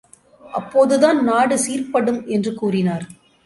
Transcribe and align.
அப்பொழுதுதான் 0.53 1.23
நாடு 1.23 1.55
சீர்ப்படும் 1.55 2.27
என்று 2.27 2.53
கூறினார். 2.53 3.05